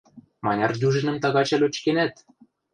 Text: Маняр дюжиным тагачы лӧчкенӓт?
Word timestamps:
Маняр 0.45 0.71
дюжиным 0.81 1.17
тагачы 1.23 1.55
лӧчкенӓт? 1.61 2.13